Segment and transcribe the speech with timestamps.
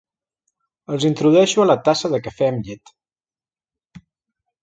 [0.93, 2.91] Els introdueixo a la tassa de cafè amb llet.